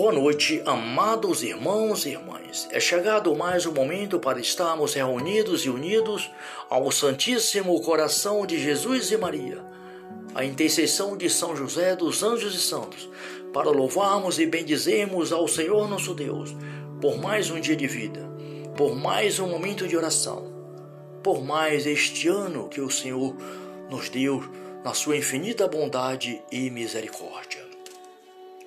[0.00, 2.66] Boa noite, amados irmãos e irmãs.
[2.72, 6.30] É chegado mais um momento para estarmos reunidos e unidos
[6.70, 9.62] ao Santíssimo Coração de Jesus e Maria,
[10.34, 13.10] a intercessão de São José dos Anjos e Santos,
[13.52, 16.56] para louvarmos e bendizermos ao Senhor nosso Deus
[16.98, 18.26] por mais um dia de vida,
[18.78, 20.50] por mais um momento de oração,
[21.22, 23.36] por mais este ano que o Senhor
[23.90, 24.42] nos deu
[24.82, 27.69] na sua infinita bondade e misericórdia.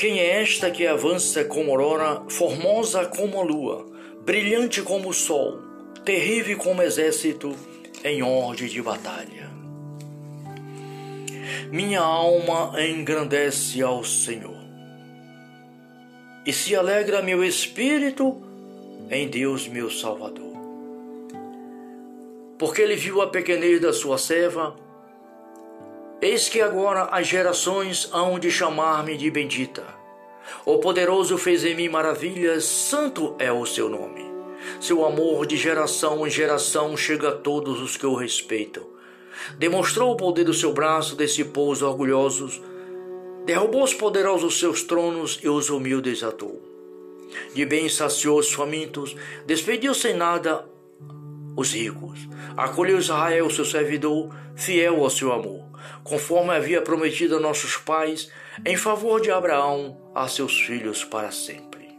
[0.00, 3.86] Quem é esta que avança como aurora, formosa como a lua,
[4.24, 5.58] brilhante como o sol,
[6.06, 7.54] terrível como exército
[8.02, 9.50] em ordem de batalha?
[11.70, 14.56] Minha alma engrandece ao Senhor,
[16.46, 18.42] e se alegra meu espírito
[19.10, 20.56] em Deus meu Salvador.
[22.58, 24.74] Porque ele viu a pequenez da sua serva,
[26.22, 29.82] Eis que agora as gerações hão de chamar-me de bendita.
[30.66, 34.30] O poderoso fez em mim maravilhas, santo é o seu nome.
[34.78, 38.84] Seu amor de geração em geração chega a todos os que o respeitam.
[39.58, 42.60] Demonstrou o poder do seu braço, dissipou os orgulhosos,
[43.46, 46.60] derrubou os poderosos seus tronos e os humildes atou.
[47.54, 50.68] De bem saciou os famintos, despediu sem nada
[51.60, 52.28] os ricos.
[52.56, 55.70] Acolheu Israel, seu servidor, fiel ao seu amor
[56.02, 58.30] conforme havia prometido a nossos pais,
[58.64, 61.98] em favor de Abraão, a seus filhos para sempre.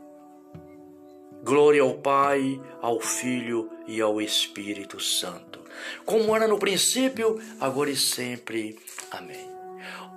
[1.43, 5.59] Glória ao Pai, ao Filho e ao Espírito Santo,
[6.05, 8.77] como era no princípio, agora e sempre.
[9.09, 9.49] Amém.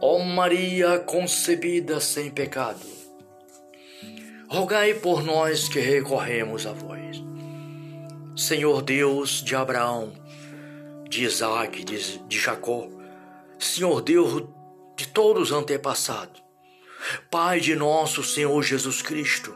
[0.00, 2.86] Ó Maria concebida sem pecado,
[4.48, 7.03] rogai por nós que recorremos a vós.
[8.36, 10.12] Senhor Deus de Abraão,
[11.08, 12.88] de Isaac, de, de Jacó,
[13.60, 14.42] Senhor Deus
[14.96, 16.42] de todos os antepassados,
[17.30, 19.54] Pai de nosso Senhor Jesus Cristo,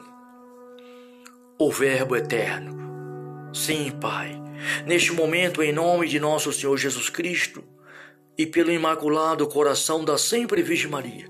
[1.59, 3.51] o Verbo eterno.
[3.53, 4.41] Sim, Pai,
[4.87, 7.65] neste momento, em nome de nosso Senhor Jesus Cristo
[8.37, 11.27] e pelo imaculado coração da sempre Virgem Maria,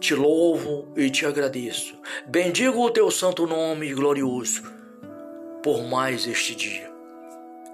[0.00, 1.96] te louvo e te agradeço.
[2.26, 4.77] Bendigo o teu santo nome glorioso
[5.68, 6.90] por mais este dia,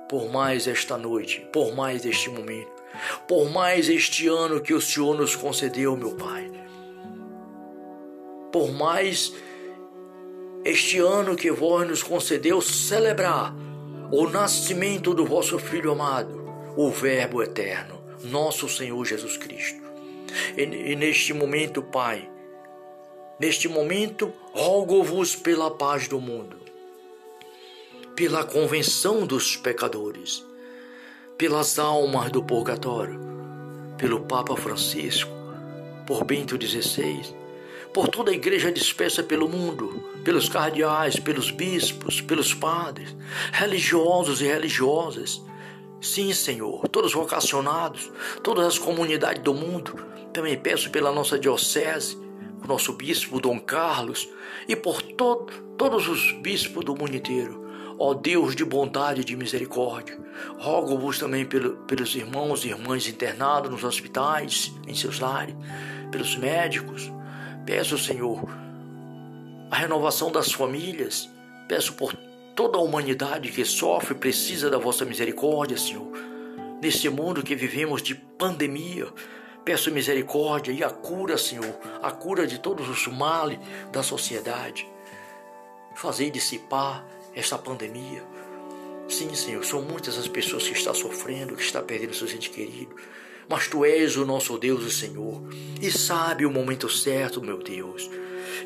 [0.09, 2.75] por mais esta noite, por mais este momento
[3.29, 6.51] por mais este ano que o Senhor nos concedeu, meu Pai.
[8.51, 9.33] Por mais
[10.65, 13.55] este ano que vós nos concedeu celebrar
[14.11, 16.45] o nascimento do vosso Filho amado,
[16.77, 19.85] o Verbo eterno, nosso Senhor Jesus Cristo.
[20.57, 22.29] E, e neste momento, Pai,
[23.39, 26.64] neste momento, rogo-vos pela paz do mundo,
[28.15, 30.45] pela convenção dos pecadores
[31.37, 33.19] pelas almas do purgatório,
[33.99, 35.31] pelo Papa Francisco,
[36.07, 37.35] por Bento XVI,
[37.93, 43.17] por toda a igreja dispersa pelo mundo, pelos cardeais, pelos bispos, pelos padres,
[43.53, 45.43] religiosos e religiosas.
[46.01, 50.07] Sim, Senhor, todos vocacionados, todas as comunidades do mundo.
[50.33, 52.17] Também peço pela nossa diocese,
[52.63, 54.29] o nosso bispo Dom Carlos
[54.69, 57.64] e por todo, todos os bispos do mundo inteiro
[57.99, 60.19] Ó Deus de bondade e de misericórdia,
[60.59, 65.55] rogo-vos também pelo, pelos irmãos e irmãs internados nos hospitais, em seus lares,
[66.11, 67.13] pelos médicos.
[67.65, 68.45] Peço, Senhor,
[69.71, 71.29] a renovação das famílias.
[71.69, 72.13] Peço por
[72.55, 76.13] toda a humanidade que sofre e precisa da vossa misericórdia, Senhor.
[76.83, 79.07] Nesse mundo que vivemos de pandemia,
[79.65, 83.59] peço misericórdia e a cura, Senhor, a cura de todos os males
[83.91, 84.87] da sociedade.
[85.95, 87.05] Fazei dissipar
[87.35, 88.23] esta pandemia.
[89.09, 92.95] Sim, Senhor, são muitas as pessoas que estão sofrendo, que estão perdendo seus entes queridos.
[93.49, 95.43] Mas Tu és o nosso Deus, o Senhor,
[95.81, 98.09] e sabe o momento certo, meu Deus.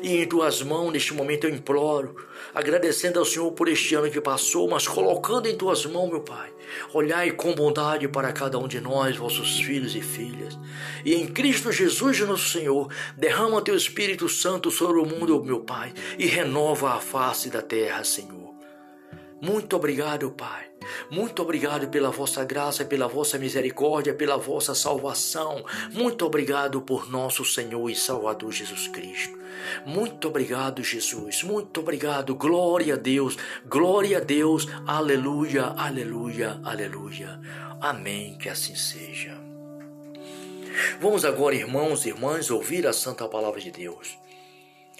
[0.01, 2.15] E em tuas mãos, neste momento, eu imploro,
[2.53, 6.49] agradecendo ao Senhor por este ano que passou, mas colocando em tuas mãos, meu Pai,
[6.93, 10.57] olhai com bondade para cada um de nós, vossos filhos e filhas.
[11.03, 15.93] E em Cristo Jesus, nosso Senhor, derrama teu Espírito Santo sobre o mundo, meu Pai,
[16.17, 18.38] e renova a face da terra, Senhor.
[19.41, 20.69] Muito obrigado, Pai.
[21.09, 25.63] Muito obrigado pela vossa graça, pela vossa misericórdia, pela vossa salvação.
[25.91, 29.37] Muito obrigado por nosso Senhor e Salvador Jesus Cristo.
[29.85, 31.43] Muito obrigado, Jesus.
[31.43, 32.35] Muito obrigado.
[32.35, 33.37] Glória a Deus.
[33.65, 34.67] Glória a Deus.
[34.85, 37.39] Aleluia, aleluia, aleluia.
[37.81, 38.37] Amém.
[38.37, 39.37] Que assim seja.
[40.99, 44.17] Vamos agora, irmãos e irmãs, ouvir a santa palavra de Deus.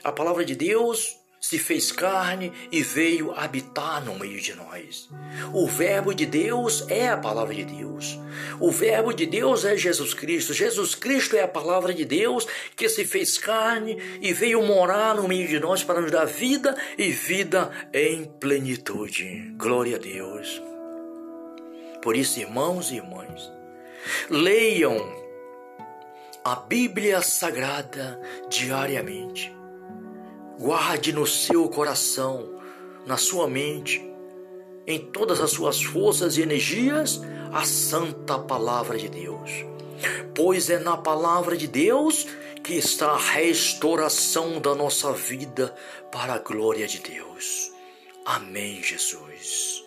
[0.04, 5.10] A palavra de Deus se fez carne e veio habitar no meio de nós.
[5.54, 8.20] O Verbo de Deus é a palavra de Deus.
[8.60, 10.54] O Verbo de Deus é Jesus Cristo.
[10.54, 12.46] Jesus Cristo é a palavra de Deus
[12.76, 16.76] que se fez carne e veio morar no meio de nós para nos dar vida
[16.98, 19.54] e vida em plenitude.
[19.56, 20.62] Glória a Deus.
[22.02, 23.52] Por isso, irmãos e irmãs,
[24.30, 24.98] leiam
[26.44, 28.20] a Bíblia Sagrada
[28.50, 29.59] diariamente
[30.60, 32.60] Guarde no seu coração,
[33.06, 34.06] na sua mente,
[34.86, 37.22] em todas as suas forças e energias,
[37.54, 39.50] a santa palavra de Deus.
[40.36, 42.28] Pois é na palavra de Deus
[42.62, 45.74] que está a restauração da nossa vida
[46.12, 47.72] para a glória de Deus.
[48.26, 49.86] Amém, Jesus.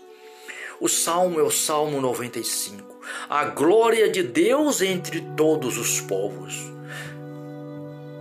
[0.80, 2.98] O salmo é o Salmo 95.
[3.28, 6.54] A glória de Deus entre todos os povos.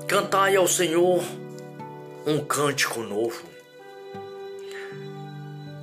[0.06, 1.24] Cantai ao Senhor
[2.26, 3.44] um cântico novo.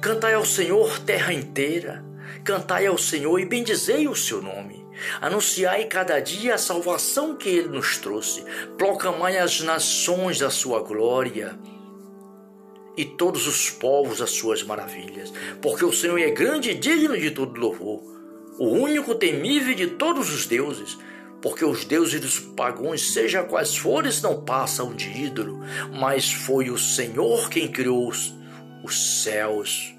[0.00, 2.04] Cantai ao Senhor, terra inteira,
[2.44, 4.86] cantai ao Senhor e bendizei o seu nome.
[5.20, 8.44] Anunciai cada dia a salvação que ele nos trouxe.
[8.76, 11.58] Proclamai as nações da sua glória
[12.96, 15.32] e todos os povos as suas maravilhas,
[15.62, 18.02] porque o Senhor é grande e digno de todo louvor,
[18.58, 20.98] o único temível de todos os deuses
[21.40, 25.60] porque os deuses dos pagãos, seja quais forem, não passam de ídolo,
[25.98, 28.34] mas foi o Senhor quem criou os,
[28.82, 29.94] os céus.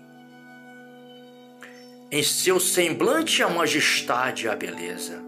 [2.11, 5.23] Em seu semblante a majestade e a beleza.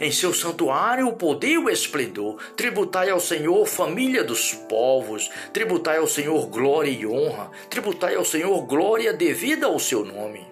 [0.00, 2.40] Em seu santuário o poder e o esplendor.
[2.56, 5.28] Tributai ao Senhor, família dos povos.
[5.52, 7.50] Tributai ao Senhor glória e honra.
[7.68, 10.51] Tributai ao Senhor glória devida ao seu nome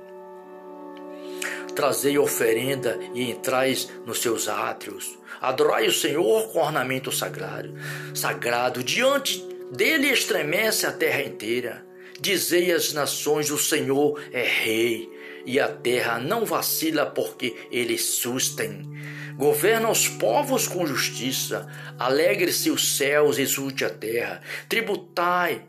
[1.72, 5.18] trazei oferenda e entrais nos seus átrios.
[5.40, 7.74] Adorai o Senhor com ornamento sagrado.
[8.14, 11.86] Sagrado, diante dele estremece a terra inteira.
[12.20, 15.10] Dizei às nações: o Senhor é rei,
[15.46, 18.88] e a terra não vacila, porque ele sustém.
[19.36, 21.66] Governa os povos com justiça,
[21.98, 24.42] alegre-se os céus, exulte a terra.
[24.68, 25.64] Tributai,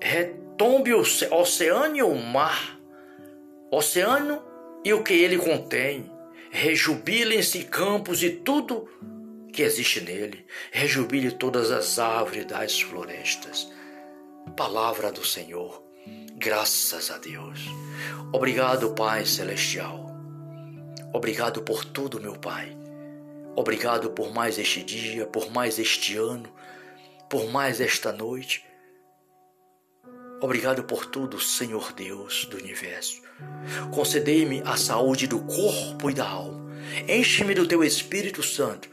[0.00, 2.77] retombe o oceano e o mar
[3.70, 4.42] oceano
[4.84, 6.10] e o que ele contém.
[6.50, 8.88] Rejubilem-se campos e tudo
[9.52, 10.46] que existe nele.
[10.70, 13.70] Rejubile todas as árvores das florestas.
[14.56, 15.82] Palavra do Senhor.
[16.36, 17.66] Graças a Deus.
[18.32, 20.06] Obrigado, Pai Celestial.
[21.12, 22.76] Obrigado por tudo, meu Pai.
[23.56, 26.48] Obrigado por mais este dia, por mais este ano,
[27.28, 28.64] por mais esta noite.
[30.40, 33.20] Obrigado por tudo, Senhor Deus do universo.
[33.92, 36.68] Concedei-me a saúde do corpo e da alma.
[37.08, 38.88] Enche-me do teu Espírito Santo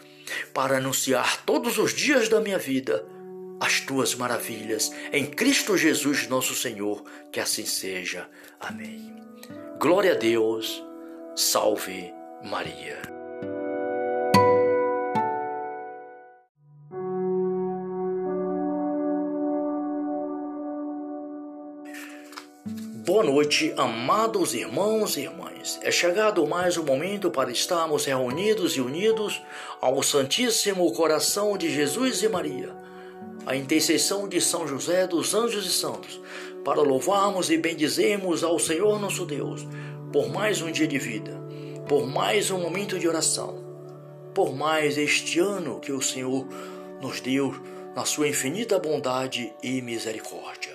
[0.54, 3.06] para anunciar todos os dias da minha vida
[3.60, 7.04] as tuas maravilhas em Cristo Jesus, nosso Senhor.
[7.32, 8.30] Que assim seja.
[8.60, 9.16] Amém.
[9.80, 10.84] Glória a Deus.
[11.36, 12.14] Salve
[12.44, 13.02] Maria.
[23.06, 25.80] Boa noite, amados irmãos e irmãs.
[25.84, 29.44] É chegado mais um momento para estarmos reunidos e unidos
[29.80, 32.76] ao Santíssimo Coração de Jesus e Maria,
[33.46, 36.20] a intercessão de São José dos Anjos e Santos,
[36.64, 39.68] para louvarmos e bendizermos ao Senhor nosso Deus
[40.12, 41.40] por mais um dia de vida,
[41.88, 43.64] por mais um momento de oração,
[44.34, 46.48] por mais este ano que o Senhor
[47.00, 47.54] nos deu
[47.96, 50.75] na sua infinita bondade e misericórdia.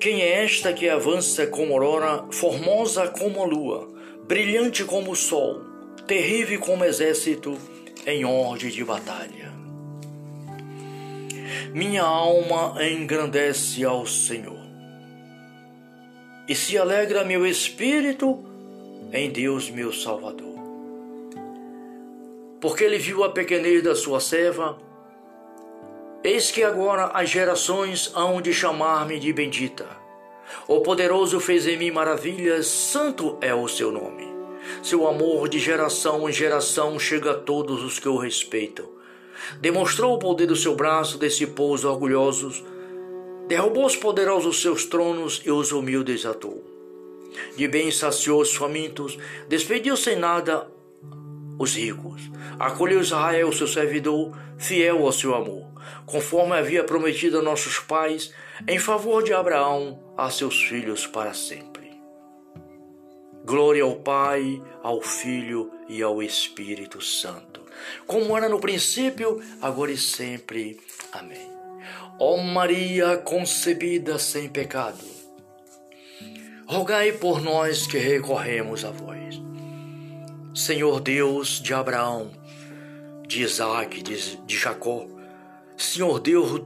[0.00, 3.88] Quem é esta que avança como aurora, formosa como a lua,
[4.26, 5.62] brilhante como o sol,
[6.06, 7.56] terrível como exército
[8.06, 9.52] em ordem de batalha?
[11.72, 14.66] Minha alma engrandece ao Senhor.
[16.48, 18.44] e se alegra meu espírito
[19.12, 20.54] em Deus, meu Salvador.
[22.60, 24.78] Porque ele viu a pequenez da sua serva,
[26.22, 29.86] eis que agora as gerações hão de chamar-me de bendita.
[30.66, 34.26] O poderoso fez em mim maravilhas, santo é o seu nome.
[34.82, 38.86] Seu amor de geração em geração chega a todos os que o respeitam.
[39.60, 42.64] Demonstrou o poder do seu braço, dissipou os orgulhosos,
[43.46, 46.64] derrubou os poderosos seus tronos e os humildes atou.
[47.56, 49.18] De bem saciou os famintos,
[49.48, 50.66] despediu sem nada
[51.58, 52.22] os ricos.
[52.58, 55.66] Acolheu Israel, seu servidor, fiel ao seu amor,
[56.04, 58.32] conforme havia prometido a nossos pais,
[58.66, 62.00] em favor de Abraão, a seus filhos para sempre.
[63.44, 67.62] Glória ao Pai, ao Filho e ao Espírito Santo,
[68.06, 70.80] como era no princípio, agora e sempre.
[71.12, 71.50] Amém.
[72.18, 75.04] Ó Maria concebida sem pecado,
[76.66, 79.40] rogai por nós que recorremos a vós.
[80.54, 82.30] Senhor Deus de Abraão,
[83.28, 85.06] de Isaac, de, de Jacó,
[85.76, 86.62] Senhor Deus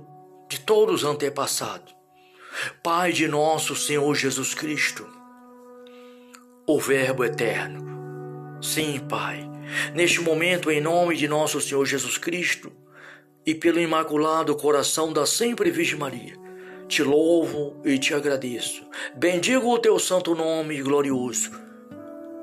[0.48, 1.94] de todos os antepassados,
[2.82, 5.06] Pai de nosso Senhor Jesus Cristo,
[6.66, 8.58] o Verbo eterno.
[8.62, 9.48] Sim, Pai,
[9.94, 12.72] neste momento, em nome de nosso Senhor Jesus Cristo
[13.46, 16.36] e pelo imaculado coração da sempre Virgem Maria,
[16.88, 18.84] te louvo e te agradeço.
[19.14, 21.50] Bendigo o teu santo nome glorioso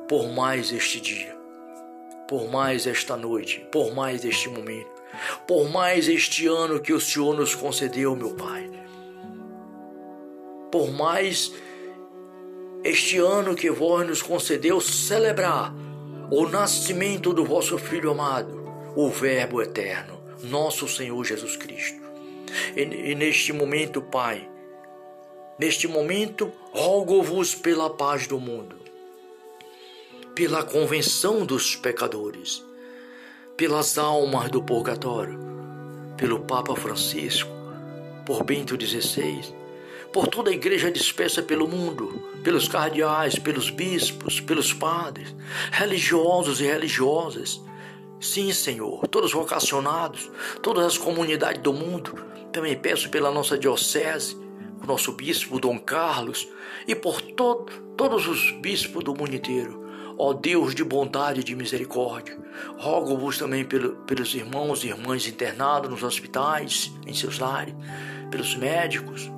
[0.08, 1.38] por mais este dia
[2.28, 4.97] por mais esta noite, por mais este momento,
[5.48, 8.70] por mais este ano que o Senhor nos concedeu, meu Pai.
[10.72, 11.54] Por mais
[12.84, 15.74] este ano que vós nos concedeu celebrar
[16.30, 22.02] o nascimento do vosso Filho amado, o Verbo eterno, nosso Senhor Jesus Cristo.
[22.76, 24.48] E, e neste momento, Pai,
[25.58, 28.88] neste momento, rogo-vos pela paz do mundo
[30.38, 32.64] pela convenção dos pecadores,
[33.58, 35.40] pelas almas do purgatório,
[36.16, 37.50] pelo Papa Francisco,
[38.24, 39.42] por Bento XVI,
[40.14, 45.36] por toda a igreja dispersa pelo mundo, pelos cardeais, pelos bispos, pelos padres,
[45.72, 47.60] religiosos e religiosas.
[48.20, 50.30] Sim, Senhor, todos vocacionados,
[50.62, 52.14] todas as comunidades do mundo.
[52.54, 54.38] Também peço pela nossa diocese,
[54.84, 56.48] o nosso bispo Dom Carlos
[56.88, 59.87] e por todo, todos os bispos do mundo inteiro
[60.20, 62.38] Ó Deus de bondade e de misericórdia,
[62.78, 67.76] rogo-vos também pelo, pelos irmãos e irmãs internados nos hospitais, em seus lares,
[68.32, 69.30] pelos médicos.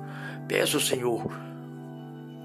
[0.48, 1.30] Peço, Senhor,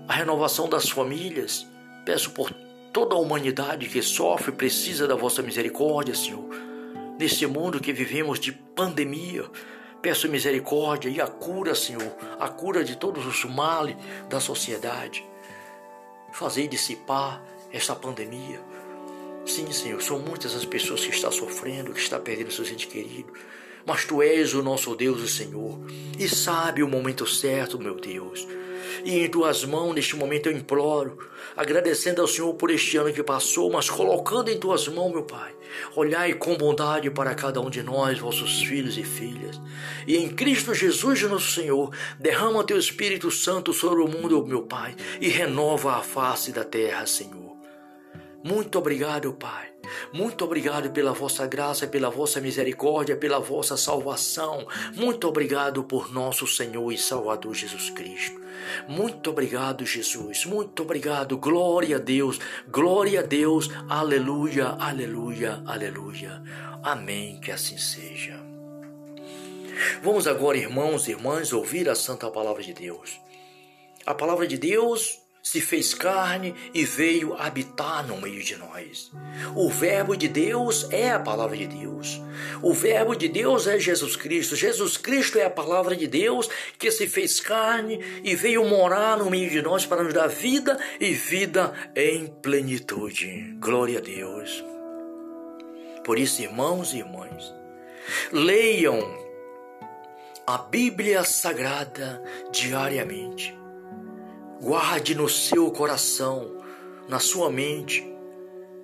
[0.08, 1.66] a renovação das famílias.
[2.06, 2.52] Peço por
[2.92, 6.48] toda a humanidade que sofre e precisa da vossa misericórdia, Senhor.
[7.18, 9.46] Nesse mundo que vivemos de pandemia,
[10.02, 13.96] peço misericórdia e a cura, Senhor, a cura de todos os males
[14.30, 15.26] da sociedade.
[16.34, 17.42] Fazei dissipar
[17.76, 18.62] esta pandemia.
[19.46, 23.38] Sim, Senhor, são muitas as pessoas que estão sofrendo, que estão perdendo seus entes queridos.
[23.86, 25.78] Mas Tu és o nosso Deus e Senhor,
[26.18, 28.48] e sabe o momento certo, meu Deus.
[29.04, 31.20] E em Tuas mãos, neste momento, eu imploro,
[31.56, 35.54] agradecendo ao Senhor por este ano que passou, mas colocando em Tuas mãos, meu Pai,
[35.96, 39.62] olhai com bondade para cada um de nós, vossos filhos e filhas.
[40.08, 44.96] E em Cristo Jesus, nosso Senhor, derrama Teu Espírito Santo sobre o mundo, meu Pai,
[45.22, 47.45] e renova a face da terra, Senhor.
[48.46, 49.74] Muito obrigado, Pai.
[50.14, 54.68] Muito obrigado pela vossa graça, pela vossa misericórdia, pela vossa salvação.
[54.94, 58.40] Muito obrigado por nosso Senhor e Salvador Jesus Cristo.
[58.88, 60.46] Muito obrigado, Jesus.
[60.46, 61.40] Muito obrigado.
[61.40, 62.40] Glória a Deus.
[62.70, 63.68] Glória a Deus.
[63.90, 66.44] Aleluia, aleluia, aleluia.
[66.84, 67.42] Amém.
[67.42, 68.40] Que assim seja.
[70.04, 73.20] Vamos agora, irmãos e irmãs, ouvir a santa palavra de Deus.
[74.06, 79.12] A palavra de Deus se fez carne e veio habitar no meio de nós.
[79.56, 82.20] O Verbo de Deus é a palavra de Deus.
[82.64, 84.56] O Verbo de Deus é Jesus Cristo.
[84.56, 86.50] Jesus Cristo é a palavra de Deus
[86.80, 90.80] que se fez carne e veio morar no meio de nós para nos dar vida
[91.00, 93.56] e vida em plenitude.
[93.60, 94.66] Glória a Deus.
[96.04, 97.54] Por isso, irmãos e irmãs,
[98.32, 99.00] leiam
[100.48, 102.20] a Bíblia Sagrada
[102.52, 103.65] diariamente
[104.62, 106.64] Guarde no seu coração,
[107.08, 108.08] na sua mente,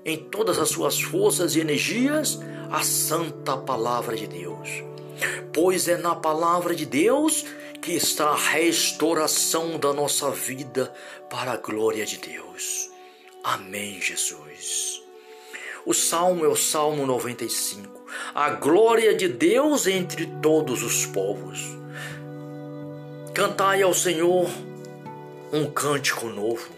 [0.04, 4.70] em todas as suas forças e energias, a santa palavra de Deus.
[5.54, 7.46] Pois é na palavra de Deus
[7.82, 10.94] que está a restauração da nossa vida
[11.30, 12.90] para a glória de Deus.
[13.44, 15.02] Amém, Jesus.
[15.84, 18.06] O salmo é o Salmo 95.
[18.36, 21.60] A glória de Deus entre todos os povos.
[23.34, 24.48] Cantai ao Senhor
[25.52, 26.70] um cântico novo.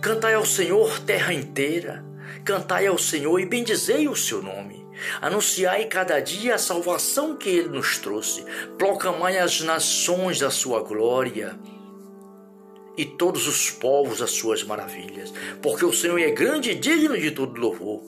[0.00, 2.04] Cantai ao Senhor, terra inteira,
[2.44, 4.84] cantai ao Senhor e bendizei o seu nome.
[5.20, 8.44] Anunciai cada dia a salvação que ele nos trouxe,
[8.76, 11.58] proclamai às nações a sua glória
[12.96, 15.32] e todos os povos as suas maravilhas,
[15.62, 18.02] porque o Senhor é grande e digno de todo louvor,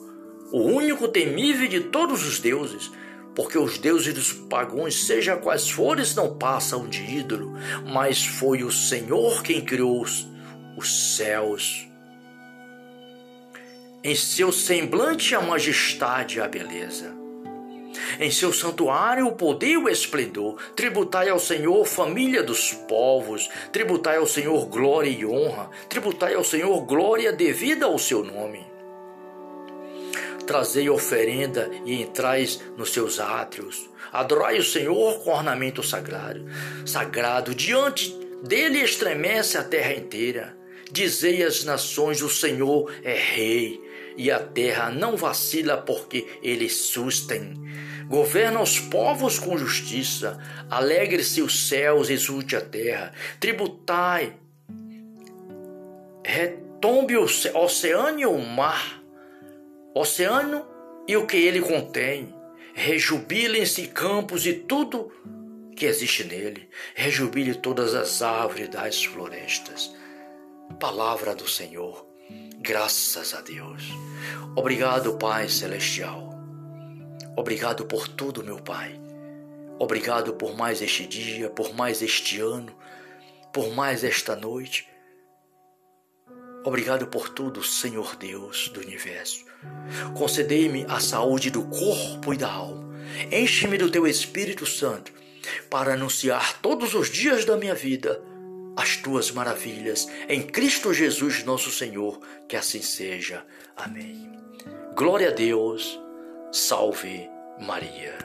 [0.51, 2.91] o único temível de todos os deuses,
[3.35, 7.53] porque os deuses dos pagãos, seja quais forem, não passam de ídolo,
[7.85, 10.27] mas foi o Senhor quem criou os,
[10.77, 11.87] os céus.
[14.03, 17.25] Em seu semblante a majestade e a beleza
[18.19, 20.57] em seu santuário o poder e o esplendor.
[20.75, 23.49] Tributai ao Senhor, família dos povos.
[23.71, 25.69] Tributai ao Senhor glória e honra.
[25.89, 28.74] Tributai ao Senhor glória devida ao seu nome.
[30.45, 33.89] Trazei oferenda e entrais nos seus átrios.
[34.11, 36.45] Adorai o Senhor com ornamento sagrado.
[36.85, 40.55] Sagrado, diante dele estremece a terra inteira.
[40.91, 43.81] Dizei às nações: o Senhor é rei
[44.17, 47.53] e a terra não vacila porque ele sustem.
[48.07, 54.37] Governa os povos com justiça, alegre-se os céus, exulte a terra, tributai,
[56.23, 57.25] retombe o
[57.55, 59.01] oceano e o mar,
[59.95, 60.67] oceano
[61.07, 62.35] e o que ele contém,
[62.73, 65.09] rejubilem-se campos e tudo
[65.73, 69.95] que existe nele, rejubile todas as árvores das florestas.
[70.79, 72.05] Palavra do Senhor,
[72.59, 73.83] graças a Deus.
[74.55, 76.29] Obrigado, Pai Celestial.
[77.37, 78.99] Obrigado por tudo, meu Pai.
[79.79, 82.75] Obrigado por mais este dia, por mais este ano,
[83.53, 84.87] por mais esta noite.
[86.65, 89.45] Obrigado por tudo, Senhor Deus do universo.
[90.15, 92.83] Concedei-me a saúde do corpo e da alma.
[93.31, 95.13] Enche-me do teu Espírito Santo
[95.69, 98.19] para anunciar todos os dias da minha vida
[98.75, 102.19] as tuas maravilhas em Cristo Jesus, nosso Senhor.
[102.47, 103.45] Que assim seja.
[103.77, 104.31] Amém.
[104.95, 105.99] Glória a Deus.
[106.51, 107.29] Salve
[107.59, 108.17] Maria.